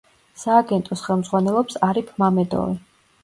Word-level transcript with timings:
სააგენტოს 0.43 1.03
ხელმძღვანელობს 1.09 1.77
არიფ 1.89 2.11
მამედოვი. 2.25 2.75